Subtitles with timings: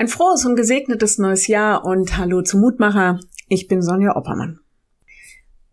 [0.00, 3.20] Ein frohes und gesegnetes neues Jahr und hallo zum Mutmacher.
[3.48, 4.58] Ich bin Sonja Oppermann.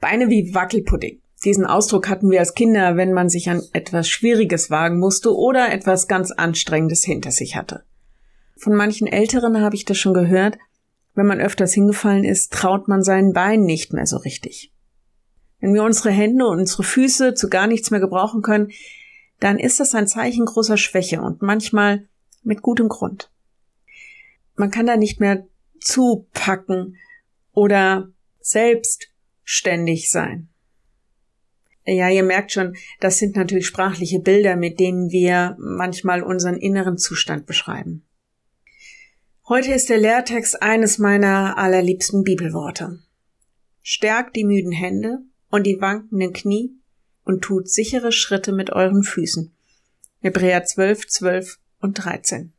[0.02, 1.22] Beine wie Wackelpudding.
[1.46, 5.72] Diesen Ausdruck hatten wir als Kinder, wenn man sich an etwas Schwieriges wagen musste oder
[5.72, 7.86] etwas ganz Anstrengendes hinter sich hatte.
[8.58, 10.58] Von manchen Älteren habe ich das schon gehört.
[11.16, 14.74] Wenn man öfters hingefallen ist, traut man seinen Beinen nicht mehr so richtig.
[15.62, 18.72] Wenn wir unsere Hände und unsere Füße zu gar nichts mehr gebrauchen können,
[19.40, 22.10] dann ist das ein Zeichen großer Schwäche und manchmal
[22.44, 23.30] mit gutem Grund
[24.58, 25.48] man kann da nicht mehr
[25.80, 26.98] zupacken
[27.54, 30.50] oder selbstständig sein.
[31.86, 36.98] Ja, ihr merkt schon, das sind natürlich sprachliche Bilder, mit denen wir manchmal unseren inneren
[36.98, 38.06] Zustand beschreiben.
[39.48, 43.00] Heute ist der Lehrtext eines meiner allerliebsten Bibelworte.
[43.82, 46.74] Stärkt die müden Hände und die wankenden Knie
[47.24, 49.56] und tut sichere Schritte mit euren Füßen.
[50.20, 52.52] Hebräer 12, 12 und 13.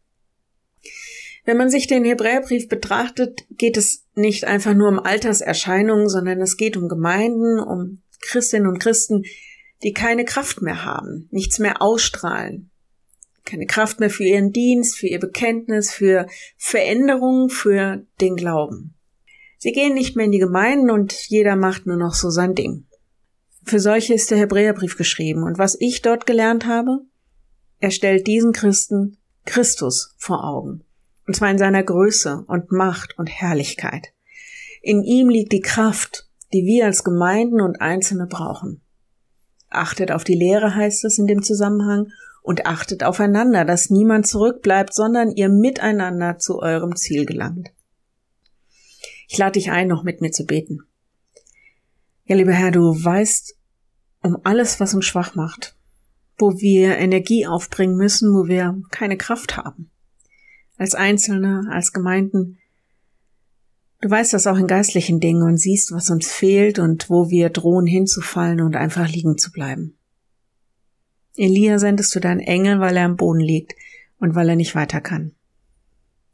[1.48, 6.59] Wenn man sich den Hebräerbrief betrachtet, geht es nicht einfach nur um Alterserscheinungen, sondern es
[6.59, 9.23] geht um Gemeinden, um Christinnen und Christen,
[9.82, 12.71] die keine Kraft mehr haben, nichts mehr ausstrahlen,
[13.46, 16.27] keine Kraft mehr für ihren Dienst, für ihr Bekenntnis, für
[16.59, 18.95] Veränderungen, für den Glauben.
[19.57, 22.85] Sie gehen nicht mehr in die Gemeinden und jeder macht nur noch so sein Ding.
[23.65, 27.07] Für solche ist der Hebräerbrief geschrieben und was ich dort gelernt habe,
[27.79, 30.85] er stellt diesen Christen Christus vor Augen
[31.29, 34.15] und zwar in seiner Größe und Macht und Herrlichkeit.
[34.80, 38.80] In ihm liegt die Kraft, die wir als Gemeinden und Einzelne brauchen.
[39.68, 42.10] Achtet auf die Lehre, heißt es in dem Zusammenhang,
[42.43, 47.68] und achtet aufeinander, dass niemand zurückbleibt, sondern ihr miteinander zu eurem Ziel gelangt.
[49.29, 50.80] Ich lade dich ein, noch mit mir zu beten.
[52.24, 53.54] Ja, lieber Herr, du weißt
[54.23, 55.76] um alles, was uns schwach macht,
[56.38, 59.90] wo wir Energie aufbringen müssen, wo wir keine Kraft haben
[60.79, 62.59] als Einzelne, als Gemeinden.
[64.00, 67.50] Du weißt das auch in geistlichen Dingen und siehst, was uns fehlt und wo wir
[67.50, 69.99] drohen hinzufallen und einfach liegen zu bleiben.
[71.37, 73.75] Elia sendest du deinen Engel, weil er am Boden liegt
[74.19, 75.33] und weil er nicht weiter kann.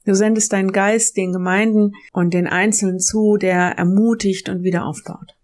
[0.04, 5.34] Du sendest deinen Geist den Gemeinden und den Einzelnen zu, der ermutigt und wieder aufbaut.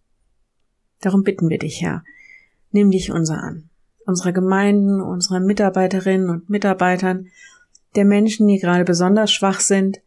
[1.01, 2.05] Darum bitten wir dich, Herr,
[2.71, 3.71] nimm dich unser an,
[4.05, 7.29] unsere Gemeinden, unsere Mitarbeiterinnen und Mitarbeitern
[7.97, 10.01] der Menschen, die gerade besonders schwach sind.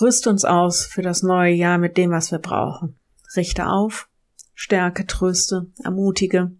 [0.00, 2.96] Rüst uns aus für das neue Jahr mit dem, was wir brauchen.
[3.36, 4.08] Richte auf,
[4.54, 6.52] stärke, tröste, ermutige,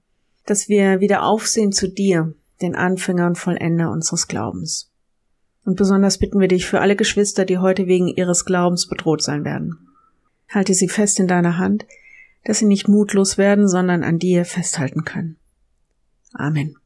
[0.46, 4.90] dass wir wieder aufsehen zu dir, den Anfänger und Vollender unseres Glaubens.
[5.64, 9.44] Und besonders bitten wir dich für alle Geschwister, die heute wegen ihres Glaubens bedroht sein
[9.44, 9.88] werden.
[10.48, 11.86] Halte sie fest in deiner Hand,
[12.44, 15.36] dass sie nicht mutlos werden, sondern an dir festhalten können.
[16.32, 16.76] Amen.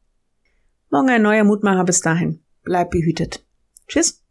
[0.90, 2.40] Morgen ein neuer Mutmacher bis dahin.
[2.62, 3.45] Bleib behütet.
[3.88, 4.25] Tschüss.